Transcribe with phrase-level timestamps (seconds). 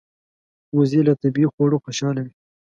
[0.77, 2.33] وزې له طبیعي خواړو خوشاله وي